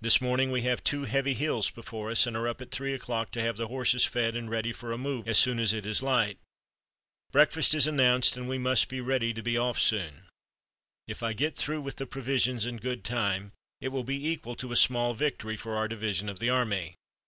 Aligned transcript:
This 0.00 0.20
morning 0.20 0.52
we 0.52 0.62
have 0.62 0.84
two 0.84 1.06
heavy 1.06 1.34
hills 1.34 1.70
before 1.72 2.08
us, 2.08 2.24
and 2.24 2.36
are 2.36 2.46
up 2.46 2.62
at 2.62 2.70
three 2.70 2.94
o'clock 2.94 3.32
to 3.32 3.40
have 3.40 3.56
the 3.56 3.66
horses 3.66 4.04
fed 4.04 4.36
and 4.36 4.48
ready 4.48 4.72
for 4.72 4.92
a 4.92 4.96
move 4.96 5.26
as 5.26 5.38
soon 5.38 5.58
as 5.58 5.72
it 5.72 5.84
is 5.84 6.04
light. 6.04 6.38
Breakfast 7.32 7.74
is 7.74 7.84
announced 7.84 8.36
and 8.36 8.48
we 8.48 8.58
must 8.58 8.88
be 8.88 9.00
ready 9.00 9.34
to 9.34 9.42
be 9.42 9.58
off 9.58 9.80
soon. 9.80 10.28
If 11.08 11.20
I 11.20 11.32
get 11.32 11.56
through 11.56 11.80
with 11.80 11.96
the 11.96 12.06
provisions 12.06 12.64
in 12.64 12.76
good 12.76 13.02
time 13.02 13.50
it 13.80 13.88
will 13.88 14.04
be 14.04 14.28
equal 14.28 14.54
to 14.54 14.70
a 14.70 14.76
small 14.76 15.14
victory 15.14 15.56
for 15.56 15.74
our 15.74 15.88
division 15.88 16.28
of 16.28 16.38
the 16.38 16.48
army. 16.48 16.94